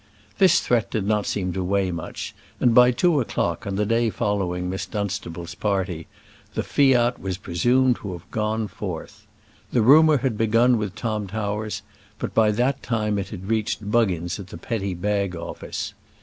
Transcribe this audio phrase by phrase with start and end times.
[0.39, 4.09] This threat did not seem to weigh much, and by two o'clock on the day
[4.09, 6.07] following Miss Dunstable's party,
[6.55, 9.27] the fiat was presumed to have gone forth.
[9.71, 11.83] The rumour had begun with Tom Towers,
[12.17, 15.93] but by that time it had reached Buggins at the Petty Bag Office.